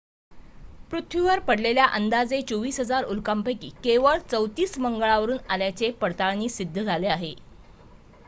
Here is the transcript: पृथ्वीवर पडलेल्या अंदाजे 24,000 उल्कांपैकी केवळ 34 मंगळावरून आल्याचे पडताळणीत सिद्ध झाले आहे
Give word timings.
पृथ्वीवर 0.91 1.39
पडलेल्या 1.41 1.85
अंदाजे 1.89 2.39
24,000 2.43 3.03
उल्कांपैकी 3.07 3.69
केवळ 3.83 4.17
34 4.31 4.77
मंगळावरून 4.79 5.37
आल्याचे 5.49 5.91
पडताळणीत 6.01 6.49
सिद्ध 6.51 6.81
झाले 6.81 7.07
आहे 7.09 7.33